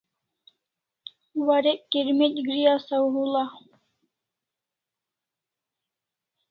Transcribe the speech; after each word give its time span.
Warek 1.45 1.81
kirmec' 1.91 2.43
gri 2.47 2.63
asaw 2.75 3.05
hul'a 3.13 3.43